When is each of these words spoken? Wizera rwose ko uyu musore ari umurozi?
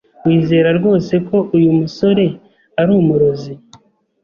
Wizera 0.25 0.69
rwose 0.79 1.13
ko 1.27 1.37
uyu 1.57 1.69
musore 1.79 2.25
ari 2.79 2.91
umurozi? 3.01 3.53